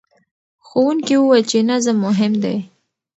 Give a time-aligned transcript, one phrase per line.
[0.67, 2.57] ښوونکي وویل چې نظم مهم دی.